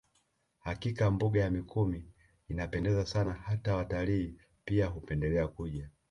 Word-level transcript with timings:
Hakika 0.59 1.11
mbuga 1.11 1.41
ya 1.41 1.51
Mikumi 1.51 2.13
inapendeza 2.47 3.05
Sana 3.05 3.33
hata 3.33 3.75
watalii 3.75 4.35
pia 4.65 4.85
hupendelea 4.85 5.47
kuja 5.47 5.89